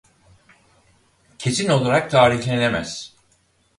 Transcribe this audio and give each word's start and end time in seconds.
Kesin 1.37 1.69
olarak 1.69 2.11
tarihlenemez. 2.11 3.15